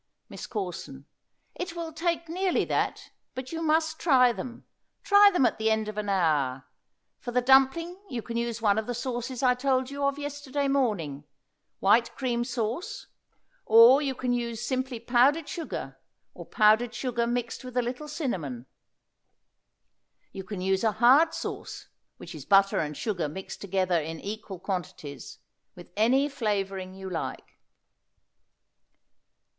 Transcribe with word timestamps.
MISS 0.29 0.47
CORSON. 0.47 1.05
It 1.53 1.75
will 1.75 1.93
take 1.93 2.27
nearly 2.27 2.65
that, 2.65 3.11
but 3.35 3.51
you 3.51 3.61
must 3.61 3.99
try 3.99 4.31
them; 4.33 4.65
try 5.03 5.29
them 5.31 5.45
at 5.45 5.59
the 5.59 5.69
end 5.69 5.87
of 5.87 5.95
an 5.95 6.09
hour. 6.09 6.65
For 7.19 7.29
the 7.29 7.39
dumpling 7.39 8.01
you 8.09 8.23
can 8.23 8.35
use 8.35 8.63
one 8.63 8.79
of 8.79 8.87
the 8.87 8.95
sauces 8.95 9.43
I 9.43 9.53
told 9.53 9.91
you 9.91 10.03
of 10.03 10.17
yesterday 10.17 10.67
morning, 10.67 11.25
white 11.77 12.15
cream 12.15 12.43
sauce, 12.43 13.05
or 13.67 14.01
you 14.01 14.15
can 14.15 14.33
use 14.33 14.65
simply 14.65 14.99
powdered 14.99 15.47
sugar, 15.47 15.99
or 16.33 16.47
powdered 16.47 16.95
sugar 16.95 17.27
mixed 17.27 17.63
with 17.63 17.77
a 17.77 17.83
little 17.83 18.07
cinnamon. 18.07 18.65
You 20.31 20.43
can 20.43 20.61
use 20.61 20.83
a 20.83 20.93
hard 20.93 21.35
sauce, 21.35 21.89
which 22.17 22.33
is 22.33 22.43
butter 22.43 22.79
and 22.79 22.97
sugar 22.97 23.29
mixed 23.29 23.61
together 23.61 24.01
in 24.01 24.19
equal 24.19 24.57
quantities, 24.57 25.37
with 25.75 25.91
any 25.95 26.27
flavoring 26.27 26.95
you 26.95 27.07
like. 27.07 27.59